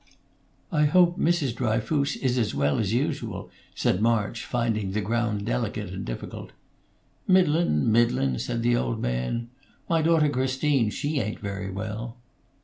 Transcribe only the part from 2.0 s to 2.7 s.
is as